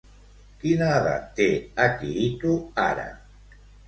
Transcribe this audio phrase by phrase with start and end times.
[0.61, 1.45] Quina edat té
[1.83, 2.55] Akihito
[2.87, 3.05] ara?